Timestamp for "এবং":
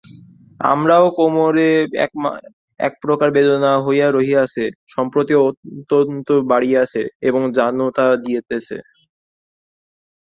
7.29-7.41